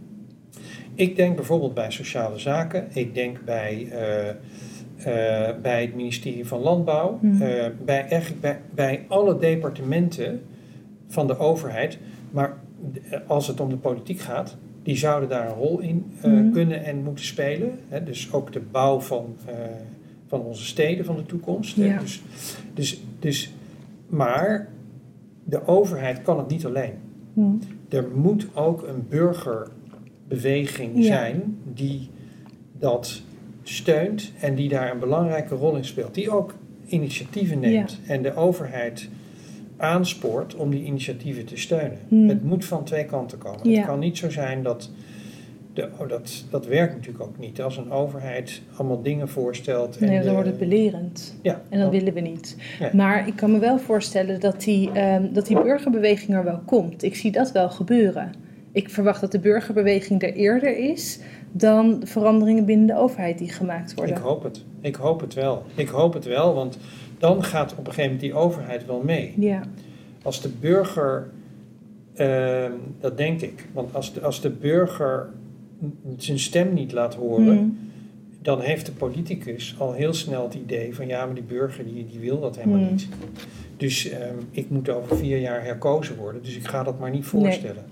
[0.94, 2.86] Ik denk bijvoorbeeld bij sociale zaken.
[2.92, 7.18] Ik denk bij, eh, eh, bij het ministerie van Landbouw.
[7.22, 7.42] Mhm.
[7.42, 10.42] eh, bij, eigenlijk bij, bij alle departementen
[11.08, 11.98] van de overheid.
[12.36, 12.56] Maar
[13.10, 16.50] eh, als het om de politiek gaat, die zouden daar een rol in eh, Mhm.
[16.50, 17.78] kunnen en moeten spelen.
[17.88, 19.54] Hè, dus ook de bouw van, eh,
[20.26, 21.76] van onze steden van de toekomst.
[21.76, 21.98] Ja.
[21.98, 22.22] Dus,
[22.74, 23.52] dus, dus,
[24.06, 24.68] maar
[25.44, 26.92] de overheid kan het niet alleen.
[27.32, 27.40] Hm.
[27.88, 31.02] Er moet ook een burgerbeweging Ja.
[31.02, 32.08] zijn die
[32.78, 33.22] dat
[33.62, 36.14] steunt en die daar een belangrijke rol in speelt.
[36.14, 36.54] Die ook
[36.86, 39.08] initiatieven neemt en de overheid
[39.76, 41.98] aanspoort om die initiatieven te steunen.
[42.08, 42.28] Hmm.
[42.28, 43.70] Het moet van twee kanten komen.
[43.70, 43.76] Ja.
[43.76, 44.90] Het kan niet zo zijn dat.
[45.72, 47.62] De, oh, dat, dat werkt natuurlijk ook niet.
[47.62, 49.98] Als een overheid allemaal dingen voorstelt.
[49.98, 51.36] En Nee, de- dan wordt het belerend.
[51.42, 52.56] Ja, En dat dan- willen we niet.
[52.80, 52.90] Nee.
[52.94, 57.02] Maar ik kan me wel voorstellen dat die, ehm, dat die burgerbeweging er wel komt.
[57.02, 58.32] Ik zie dat wel gebeuren.
[58.72, 61.20] Ik verwacht dat de burgerbeweging er eerder is
[61.52, 64.16] dan de veranderingen binnen de overheid die gemaakt worden.
[64.16, 64.64] Ik hoop het.
[64.80, 65.62] Ik hoop het wel.
[65.74, 66.78] Ik hoop het wel, want
[67.18, 69.34] dan gaat op een gegeven moment die overheid wel mee.
[69.36, 69.62] Ja,
[70.22, 71.30] Als de burger,
[72.14, 75.28] ehm, dat denk ik, want als de, als de burger
[76.16, 77.78] zijn stem niet laat horen, Mm.
[78.42, 82.06] dan heeft de politicus al heel snel het idee van ja, maar die burger die,
[82.10, 82.90] die wil dat helemaal Hmm.
[82.90, 83.08] niet.
[83.76, 87.24] Dus ehm, ik moet over vier jaar herkozen worden, dus ik ga dat maar niet
[87.26, 87.84] voorstellen.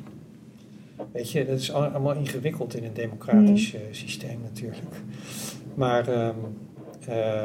[1.13, 3.81] Weet je, dat is al- allemaal ingewikkeld in een democratisch Hmm.
[3.81, 4.97] eh, systeem natuurlijk.
[5.75, 6.74] Maar ehm, eh,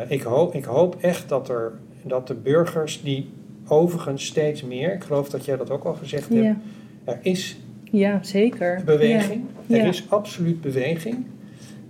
[0.08, 1.72] ik, hoop, ik hoop echt dat, er,
[2.04, 3.30] dat de burgers die
[3.68, 6.58] overigens steeds meer, ik geloof dat jij dat ook al gezegd hebt, ja.
[7.04, 8.82] er is ja zeker.
[8.86, 9.42] beweging.
[9.66, 9.78] Ja.
[9.78, 11.26] Er is absoluut beweging.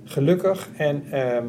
[0.03, 0.69] Gelukkig.
[0.77, 1.45] En ehm,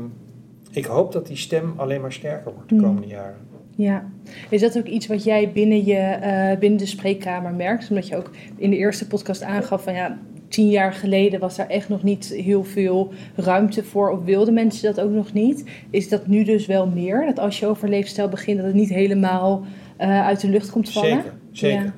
[0.70, 2.80] ik hoop dat die stem alleen maar sterker wordt de Mm.
[2.80, 3.36] komende jaren.
[3.76, 4.04] Ja.
[4.48, 7.90] Is dat ook iets wat jij binnen, je, eh, binnen de spreekkamer merkt?
[7.90, 10.18] Omdat je ook in de eerste podcast aangaf van ja,
[10.50, 14.10] tien jaar geleden was daar echt nog niet heel veel ruimte voor.
[14.10, 15.64] Of wilden mensen dat ook nog niet?
[15.90, 17.24] Is dat nu dus wel meer?
[17.26, 19.64] Dat als je over leefstijl begint, dat het niet helemaal
[19.96, 21.08] eh, uit de lucht komt vallen?
[21.10, 21.82] Zeker, zeker.
[21.84, 21.94] Ja.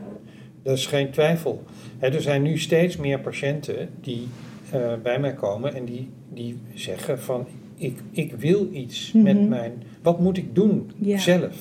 [0.62, 1.62] Dat is geen twijfel.
[1.98, 4.26] Er zijn nu steeds meer patiënten die
[4.72, 9.24] eh, bij mij komen en die, die zeggen van ik, ik wil iets Mhm.
[9.24, 9.72] met mijn...
[10.02, 11.18] Wat moet ik doen Ja.
[11.18, 11.56] zelf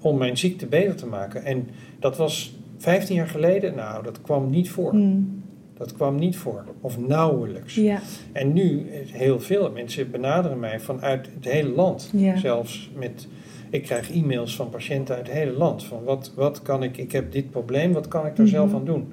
[0.00, 1.44] om mijn ziekte beter te maken?
[1.44, 4.90] En dat was 15 jaar geleden, nou dat kwam niet voor.
[4.90, 5.42] Hmm.
[5.78, 6.64] Dat kwam niet voor.
[6.80, 7.74] Of nauwelijks.
[7.74, 8.00] Ja.
[8.32, 12.10] En nu, eh, heel veel mensen benaderen mij vanuit het hele land.
[12.12, 12.36] Ja.
[12.36, 13.28] Zelfs met,
[13.70, 15.84] ik krijg e-mails van patiënten uit het hele land.
[15.84, 18.54] Van wat, wat kan ik, ik heb dit probleem, wat kan ik daar Mhm.
[18.54, 19.12] zelf aan doen?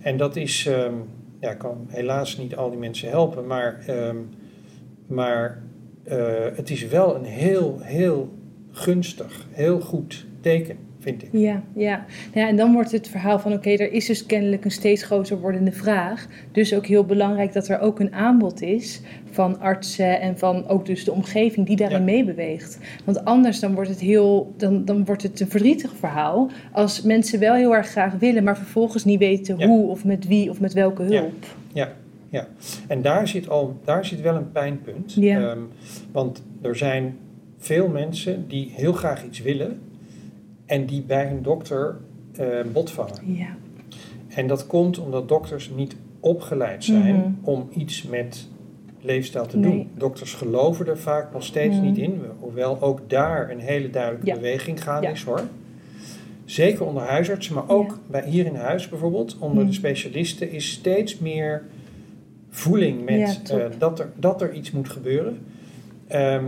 [0.00, 0.94] En dat is, ehm,
[1.40, 4.16] ja, ik kan helaas niet al die mensen helpen, maar, ehm,
[5.06, 5.62] maar
[6.04, 8.32] eh, het is wel een heel, heel
[8.70, 11.28] gunstig, heel goed teken, vind ik.
[11.32, 11.96] Ja, ja.
[11.96, 15.02] Nou ja, en dan wordt het verhaal van oké, er is dus kennelijk een steeds
[15.02, 16.26] groter wordende vraag.
[16.52, 20.86] Dus ook heel belangrijk dat er ook een aanbod is van artsen en van ook
[20.86, 22.04] dus de omgeving die daarin Ja.
[22.04, 22.78] meebeweegt.
[23.04, 27.38] Want anders dan wordt het heel, dan, dan wordt het een verdrietig verhaal als mensen
[27.38, 29.66] wel heel erg graag willen, maar vervolgens niet weten Ja.
[29.66, 31.20] hoe of met wie of met welke Ja.
[31.20, 31.44] hulp.
[32.30, 32.46] Ja,
[32.88, 35.14] en daar zit, al, daar zit wel een pijnpunt.
[35.14, 35.40] Ja.
[35.50, 35.58] Ehm,
[36.12, 37.16] want er zijn
[37.58, 39.78] veel mensen die heel graag iets willen
[40.68, 41.96] en die bij hun dokter
[42.36, 43.34] eh botvangen.
[43.34, 43.56] Ja,
[44.28, 47.30] En dat komt omdat dokters niet opgeleid zijn Mhm.
[47.42, 48.48] om iets met
[49.00, 49.70] leefstijl te Nee.
[49.70, 49.88] doen.
[49.96, 51.84] Dokters geloven er vaak nog steeds Mhm.
[51.84, 54.34] niet in, hoewel ook daar een hele duidelijke Ja.
[54.34, 55.12] beweging gaande Ja.
[55.12, 55.40] is hoor.
[56.44, 57.96] Zeker onder huisartsen, maar ook Ja.
[58.10, 59.66] bij, hier in huis bijvoorbeeld, onder Mhm.
[59.66, 61.62] de specialisten, is steeds meer
[62.50, 65.38] voeling met eh, dat, er, dat er iets moet gebeuren.
[66.06, 66.44] Ehm,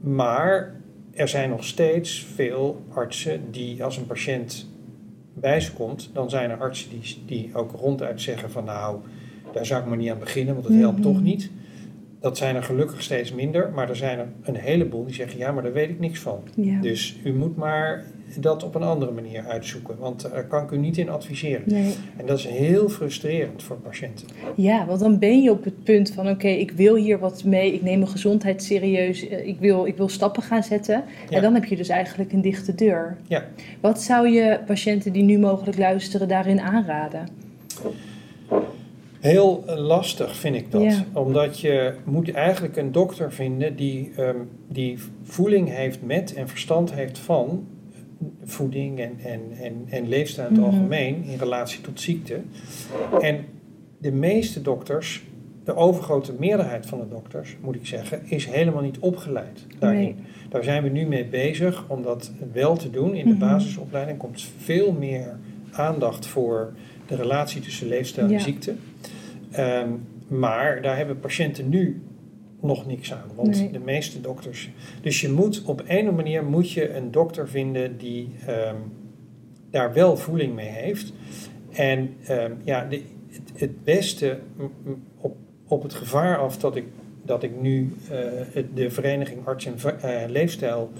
[0.00, 0.74] maar
[1.16, 4.68] er zijn nog steeds veel artsen die als een patiënt
[5.34, 8.98] bij ze komt, dan zijn er artsen die, die ook ronduit zeggen van nou,
[9.52, 11.06] daar zou ik maar niet aan beginnen, want het helpt Mhm.
[11.12, 11.50] toch niet.
[12.20, 15.52] Dat zijn er gelukkig steeds minder, maar er zijn er een heleboel die zeggen ja,
[15.52, 16.40] maar daar weet ik niks van.
[16.56, 16.80] ja.
[16.80, 18.04] Dus u moet maar
[18.40, 21.62] dat op een andere manier uitzoeken, want daar kan ik u niet in adviseren.
[21.64, 21.94] Nee.
[22.16, 24.28] En dat is heel frustrerend voor patiënten.
[24.54, 27.72] Ja, want dan ben je op het punt van oké, ik wil hier wat mee,
[27.72, 31.04] ik neem mijn gezondheid serieus, eh, ik wil, ik wil stappen gaan zetten.
[31.28, 31.36] Ja.
[31.36, 33.16] En dan heb je dus eigenlijk een dichte deur.
[33.26, 33.44] Ja.
[33.80, 37.28] Wat zou je patiënten die nu mogelijk luisteren daarin aanraden?
[39.20, 40.82] Heel eh, lastig vind ik dat.
[40.82, 41.04] Ja.
[41.12, 44.36] Omdat je moet eigenlijk een dokter vinden die, ehm,
[44.68, 47.66] die voeling heeft met en verstand heeft van
[48.44, 50.72] voeding en, en, en, en leefstijl in het Mhm.
[50.74, 52.40] algemeen in relatie tot ziekte.
[53.20, 53.44] En
[53.98, 55.24] de meeste dokters,
[55.64, 60.00] de overgrote meerderheid van de dokters, moet ik zeggen, is helemaal niet opgeleid daarin.
[60.00, 60.14] Nee.
[60.48, 63.14] Daar zijn we nu mee bezig om dat wel te doen.
[63.14, 63.38] In de Mhm.
[63.38, 65.36] basisopleiding komt veel meer
[65.72, 66.72] aandacht voor
[67.06, 68.34] de relatie tussen leefstijl Ja.
[68.34, 68.74] en ziekte.
[69.50, 69.88] Ehm,
[70.28, 72.02] maar daar hebben patiënten nu
[72.60, 73.30] nog niks aan.
[73.34, 73.70] Want Nee.
[73.70, 74.70] de meeste dokters.
[75.00, 78.74] Dus je moet op een of andere manier moet je een dokter vinden die ehm,
[79.70, 81.12] daar wel voeling mee heeft.
[81.72, 84.38] En ehm, ja, de, het, het beste
[85.20, 85.36] op,
[85.68, 86.84] op het gevaar af dat ik,
[87.24, 90.90] dat ik nu eh, de vereniging Arts en eh, Leefstijl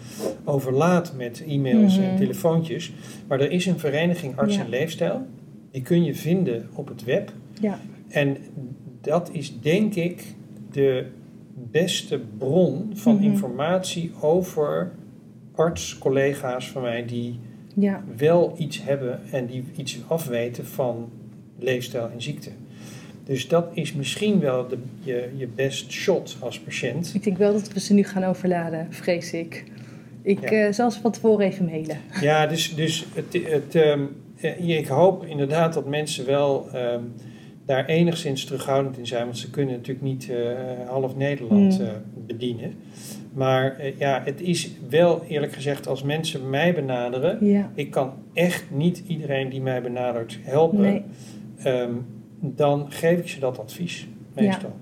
[0.44, 2.16] overlaat met e-mails en Mhm.
[2.16, 2.92] telefoontjes.
[3.28, 4.60] Maar er is een vereniging Arts Ja.
[4.64, 5.26] en Leefstijl.
[5.70, 7.32] Die kun je vinden op het web.
[7.60, 8.36] Ja, En
[9.00, 10.24] dat is denk ik
[10.70, 11.06] de
[11.58, 13.24] beste bron van Mhm.
[13.24, 14.92] informatie over
[15.54, 17.38] arts-collega's van mij die
[17.74, 18.04] Ja.
[18.16, 21.08] wel iets hebben en die iets afweten van
[21.58, 22.50] leefstijl en ziekte.
[23.24, 27.14] Dus dat is misschien wel de, je, je best shot als patiënt.
[27.14, 29.64] Ik denk wel dat we ze nu gaan overladen, vrees ik.
[30.22, 30.66] Ik Ja.
[30.66, 31.96] eh, zal ze van tevoren even mailen.
[32.20, 34.00] Ja, dus, dus het, het, ehm,
[34.36, 37.00] eh, ik hoop inderdaad dat mensen wel ehm,
[37.66, 39.24] daar enigszins terughoudend in zijn.
[39.24, 40.38] Want ze kunnen natuurlijk niet eh,
[40.88, 41.84] half Nederland Mm.
[41.86, 41.92] eh,
[42.26, 42.74] bedienen.
[43.32, 47.46] Maar eh, ja, het is wel eerlijk gezegd, als mensen mij benaderen.
[47.46, 47.70] Ja.
[47.74, 50.80] Ik kan echt niet iedereen die mij benadert helpen.
[50.80, 51.02] Nee.
[51.58, 51.92] Ehm,
[52.40, 54.76] dan geef ik ze dat advies, meestal.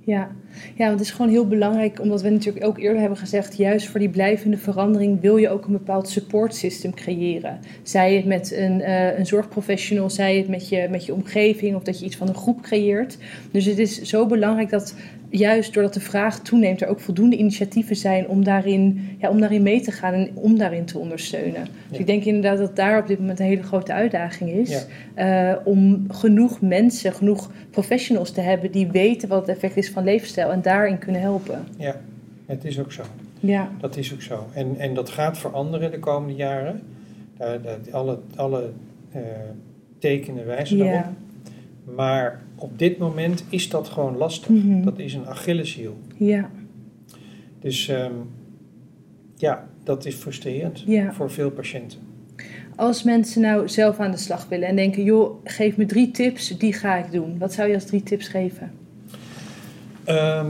[0.00, 0.14] Ja.
[0.14, 0.30] ja,
[0.76, 4.00] want het is gewoon heel belangrijk, omdat we natuurlijk ook eerder hebben gezegd, juist voor
[4.00, 7.58] die blijvende verandering wil je ook een bepaald support system creëren.
[7.82, 11.82] Zij het met een, eh, een zorgprofessional, zij het met je, met je omgeving of
[11.82, 13.18] dat je iets van een groep creëert.
[13.50, 14.94] Dus het is zo belangrijk dat
[15.28, 19.62] juist doordat de vraag toeneemt, er ook voldoende initiatieven zijn om daarin, ja, om daarin
[19.62, 21.62] mee te gaan en om daarin te ondersteunen.
[21.64, 21.98] Dus Ja.
[21.98, 24.70] ik denk inderdaad dat daar op dit moment een hele grote uitdaging is.
[24.70, 24.82] Ja.
[25.52, 30.04] eh, om genoeg mensen, genoeg professionals te hebben die weten wat het effect is van
[30.04, 31.64] leefstijl en daarin kunnen helpen.
[31.78, 32.00] Ja,
[32.46, 33.02] het is ook zo.
[33.40, 34.46] Ja, Dat is ook zo.
[34.52, 36.82] En, en dat gaat veranderen de komende jaren.
[37.36, 38.70] Daar, daar- alle alle
[39.12, 39.20] eh,
[39.98, 40.94] tekenen wijzen daarop.
[41.04, 41.12] ja.
[41.94, 44.48] Maar op dit moment is dat gewoon lastig.
[44.48, 44.82] Mhm.
[44.84, 45.96] Dat is een Achilleshiel.
[46.16, 46.50] ja,
[47.60, 48.12] Dus ehm,
[49.36, 51.12] ja, dat is frustrerend Ja.
[51.12, 51.98] voor veel patiënten.
[52.76, 56.58] Als mensen nou zelf aan de slag willen en denken, joh, geef me drie tips,
[56.58, 57.38] die ga ik doen.
[57.38, 58.72] Wat zou je als drie tips geven?
[60.04, 60.46] Ehm,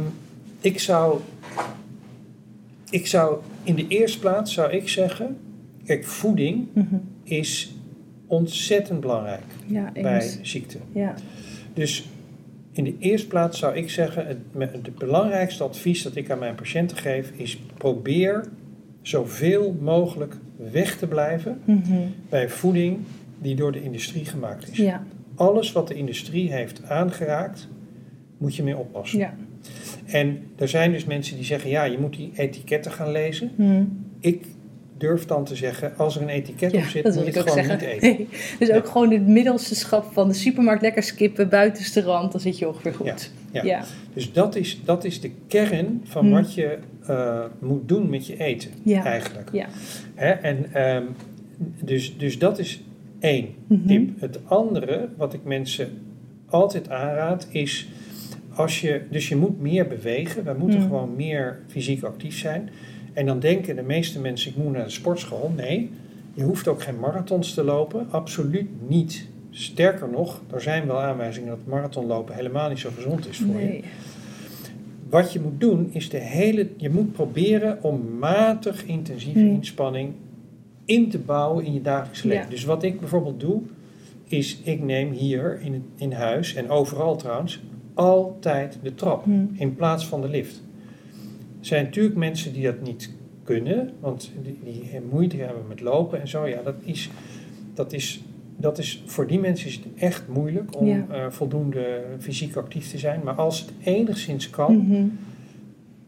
[0.61, 1.21] ik zou,
[2.91, 5.37] ik zou in de eerste plaats zou ik zeggen,
[5.85, 6.95] kijk, voeding Mhm.
[7.23, 7.75] is
[8.27, 10.79] ontzettend belangrijk Ja, bij ziekte.
[10.93, 11.15] Ja,
[11.75, 12.09] Dus
[12.73, 16.55] in de eerste plaats zou ik zeggen, het, het belangrijkste advies dat ik aan mijn
[16.55, 18.45] patiënten geef, is probeer
[19.03, 20.37] zoveel mogelijk
[20.73, 21.93] weg te blijven Mhm.
[22.29, 22.99] bij voeding
[23.39, 24.77] die door de industrie gemaakt is.
[24.77, 27.69] ja, Alles wat de industrie heeft aangeraakt,
[28.39, 29.19] moet je mee oppassen.
[29.19, 29.35] ja.
[30.07, 33.51] En er zijn dus mensen die zeggen, ja, je moet die etiketten gaan lezen.
[33.57, 33.83] Mhm.
[34.21, 34.45] Ik
[34.99, 37.39] durf dan te zeggen, als er een etiket Ja, op zit, moet je ik het
[37.51, 37.75] gewoon zeggen.
[37.79, 38.09] niet eten.
[38.09, 38.29] Nee.
[38.59, 38.77] Dus Ja.
[38.77, 42.69] ook gewoon het middelste schap van de supermarkt lekker skippen, buitenste rand, dan zit je
[42.69, 43.31] ongeveer goed.
[43.53, 43.63] Ja.
[43.63, 43.85] ja.
[44.15, 46.33] Dus dat is, dat is de kern van Hmm.
[46.35, 49.49] wat je eh, moet doen met je eten, eigenlijk.
[49.53, 49.67] Ja.
[50.15, 50.31] Hè?
[50.31, 51.03] En, ehm,
[51.81, 52.83] dus, dus dat is
[53.21, 53.87] één Mhm.
[53.87, 54.21] tip.
[54.21, 55.89] Het andere wat ik mensen
[56.49, 57.89] altijd aanraad is,
[58.55, 60.45] als je, dus je moet meer bewegen.
[60.45, 60.89] Wij moeten Hmm.
[60.89, 62.71] gewoon meer fysiek actief zijn.
[63.13, 65.53] En dan denken de meeste mensen, ik moet naar de sportschool.
[65.57, 65.91] Nee,
[66.35, 68.07] je hoeft ook geen marathons te lopen.
[68.11, 69.27] Absoluut niet.
[69.51, 73.81] Sterker nog, er zijn wel aanwijzingen dat marathonlopen helemaal niet zo gezond is voor je.
[75.09, 76.69] Wat je moet doen is de hele.
[76.77, 79.49] Je moet proberen om matig intensieve Hmm.
[79.49, 80.13] inspanning
[80.85, 82.45] in te bouwen in je dagelijks leven.
[82.45, 82.51] Ja.
[82.51, 83.63] Dus wat ik bijvoorbeeld doe,
[84.25, 87.61] is ik neem hier in, in huis en overal trouwens
[87.95, 89.51] altijd de trap Hmm.
[89.55, 90.63] in plaats van de lift.
[91.61, 93.11] Er zijn natuurlijk mensen die dat niet
[93.43, 96.47] kunnen, want die, die moeite hebben met lopen en zo.
[96.47, 97.11] Ja, dat is,
[97.75, 98.23] dat is,
[98.57, 101.07] dat is, voor die mensen is het echt moeilijk om Ja.
[101.11, 103.21] eh, voldoende fysiek actief te zijn.
[103.25, 105.07] Maar als het enigszins kan, Mhm.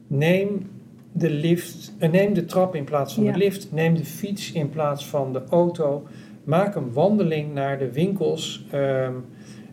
[0.06, 0.70] neem
[1.12, 3.32] de lift, eh, neem de trap in plaats van Ja.
[3.32, 6.06] de lift, neem de fiets in plaats van de auto.
[6.44, 8.64] Maak een wandeling naar de winkels.
[8.70, 9.12] ehm,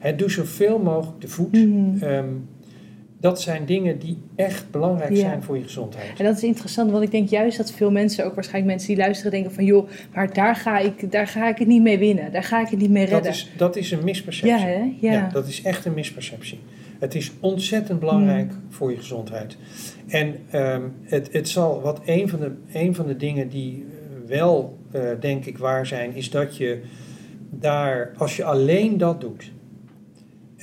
[0.04, 1.52] hè, doe zoveel mogelijk te voet.
[1.52, 2.04] Mhm.
[2.04, 2.26] Ehm,
[3.20, 5.16] dat zijn dingen die echt belangrijk Ja.
[5.20, 6.20] zijn voor je gezondheid.
[6.20, 9.04] En dat is interessant, want ik denk juist dat veel mensen, ook waarschijnlijk mensen die
[9.04, 12.32] luisteren, denken van joh, maar daar ga ik, daar ga ik het niet mee winnen.
[12.32, 13.32] Daar ga ik het niet mee Dat redden.
[13.32, 14.58] is, dat is een misperceptie.
[14.58, 14.94] ja, hè?
[15.00, 15.30] Ja.
[15.34, 16.60] dat is echt een misperceptie.
[17.00, 18.62] Het is ontzettend belangrijk Hmm.
[18.70, 19.58] voor je gezondheid.
[20.08, 24.30] En ehm, het, het zal, wat een van de, een van de dingen die eh,
[24.30, 26.82] wel, eh, denk ik, waar zijn, is dat je
[27.50, 29.52] daar, als je alleen dat doet,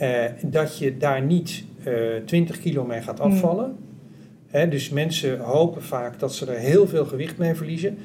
[0.01, 1.93] eh, dat je daar niet eh
[2.25, 3.33] 20 kilo mee gaat Hmm.
[3.33, 3.77] afvallen.
[4.71, 7.99] Dus mensen hopen vaak dat ze er heel veel gewicht mee verliezen.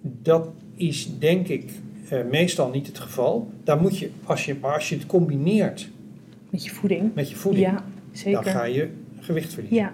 [0.00, 1.70] Dat is denk ik
[2.08, 3.50] eh, meestal niet het geval.
[3.64, 5.88] Daar moet je, als je, maar als je het combineert
[6.50, 7.14] Met je voeding.
[7.14, 8.44] met je voeding, Ja, dan zeker.
[8.44, 8.88] ga je
[9.20, 9.78] gewicht verliezen.
[9.80, 9.92] Ja,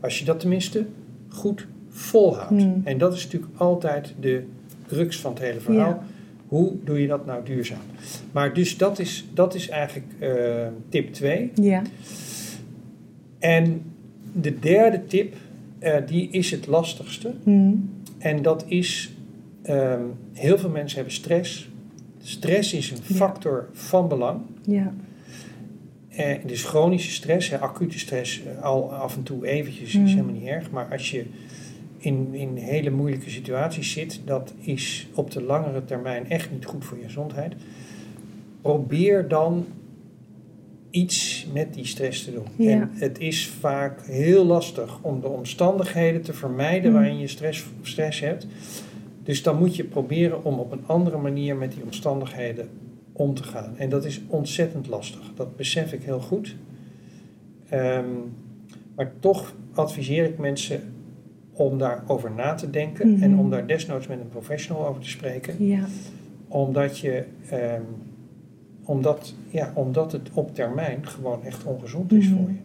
[0.00, 0.86] Als je dat tenminste
[1.28, 2.62] goed volhoudt.
[2.62, 2.80] Hmm.
[2.84, 4.42] En dat is natuurlijk altijd de
[4.86, 5.88] crux van het hele verhaal.
[5.88, 6.04] Ja.
[6.48, 7.78] Hoe doe je dat nou duurzaam?
[8.32, 11.50] Maar dus dat is, dat is eigenlijk eh, tip 2.
[11.54, 11.82] ja.
[13.38, 13.82] En
[14.32, 15.34] de derde tip,
[15.78, 17.34] eh, die is het lastigste.
[17.42, 17.72] Hm.
[18.18, 19.12] En dat is,
[19.62, 20.00] ehm,
[20.32, 21.68] heel veel mensen hebben stress.
[22.22, 23.14] Stress is een Ja.
[23.14, 24.40] factor van belang.
[24.66, 24.94] Ja.
[26.08, 30.04] Eh, dus chronische stress, hè, acute stress, al af en toe eventjes Mm.
[30.04, 30.70] is helemaal niet erg.
[30.70, 31.24] Maar als je
[32.04, 36.84] in, in hele moeilijke situaties zit, dat is op de langere termijn echt niet goed
[36.84, 37.54] voor je gezondheid.
[38.60, 39.66] Probeer dan
[40.90, 42.46] iets met die stress te doen.
[42.56, 42.70] Ja.
[42.70, 46.96] En het is vaak heel lastig om de omstandigheden te vermijden Mm.
[46.96, 48.46] waarin je stress, stress hebt.
[49.22, 52.68] Dus dan moet je proberen om op een andere manier met die omstandigheden
[53.12, 53.76] om te gaan.
[53.76, 55.32] En dat is ontzettend lastig.
[55.34, 56.56] Dat besef ik heel goed.
[57.68, 58.04] Ehm,
[58.94, 60.93] maar toch adviseer ik mensen
[61.56, 63.22] om daarover na te denken Mhm.
[63.22, 65.66] en om daar desnoods met een professional over te spreken.
[65.66, 65.84] Ja.
[66.48, 67.80] Omdat, je, ehm,
[68.84, 72.36] omdat, ja, omdat het op termijn gewoon echt ongezond is Mhm.
[72.36, 72.56] voor je.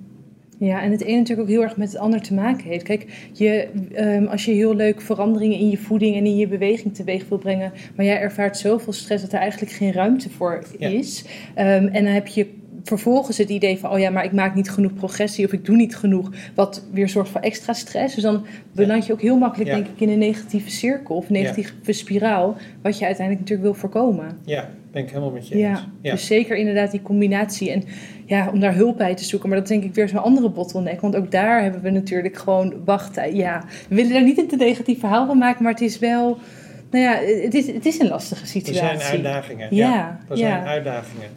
[0.66, 2.84] Ja, en het een natuurlijk ook heel erg met het ander te maken heeft.
[2.84, 6.96] Kijk, je, ehm, als je heel leuk veranderingen in je voeding en in je beweging
[6.96, 10.88] teweeg wil brengen, maar jij ervaart zoveel stress dat er eigenlijk geen ruimte voor Ja.
[10.90, 11.26] is.
[11.56, 12.48] Ehm, en dan heb je
[12.90, 15.76] vervolgens het idee van, oh ja, maar ik maak niet genoeg progressie of ik doe
[15.76, 18.16] niet genoeg, wat weer zorgt voor extra stress.
[18.16, 19.76] Dus dan beland je ook heel makkelijk, Ja.
[19.76, 24.38] denk ik, in een negatieve cirkel of negatieve spiraal, wat je uiteindelijk natuurlijk wil voorkomen.
[24.46, 25.64] Ja, ben ik helemaal met je eens.
[25.64, 26.12] Ja, Ja.
[26.12, 27.72] dus zeker inderdaad die combinatie.
[27.72, 27.84] En
[28.26, 29.50] ja, om daar hulp bij te zoeken.
[29.50, 31.02] Maar dat is denk ik weer zo'n andere bottleneck.
[31.02, 33.36] Want ook daar hebben we natuurlijk gewoon wachten.
[33.36, 35.64] Ja, we willen daar niet een te negatief verhaal van maken.
[35.64, 36.38] Maar het is wel,
[36.92, 37.14] nou ja,
[37.44, 39.00] het is, het is een lastige Er situatie.
[39.00, 39.76] zijn uitdagingen.
[39.76, 40.50] Ja, Ja, er ja.
[40.50, 41.28] zijn uitdagingen.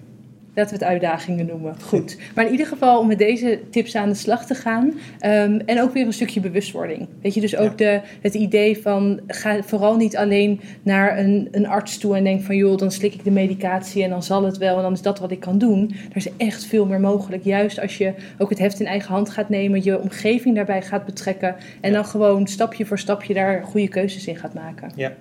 [0.54, 1.74] Laten we het uitdagingen noemen.
[1.80, 2.16] Goed.
[2.34, 4.92] Maar in ieder geval om met deze tips aan de slag te gaan.
[5.18, 7.08] Ehm, en ook weer een stukje bewustwording.
[7.22, 11.66] Weet je, dus ook de, het idee van ga vooral niet alleen naar een, een
[11.66, 14.58] arts toe en denk van joh, dan slik ik de medicatie en dan zal het
[14.58, 15.94] wel en dan is dat wat ik kan doen.
[16.10, 17.44] Er is echt veel meer mogelijk.
[17.44, 21.04] Juist als je ook het heft in eigen hand gaat nemen, je omgeving daarbij gaat
[21.04, 21.94] betrekken en Ja.
[21.94, 24.92] dan gewoon stapje voor stapje daar goede keuzes in gaat maken.
[24.96, 25.12] Ja.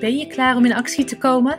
[0.00, 1.58] Ben je klaar om in actie te komen?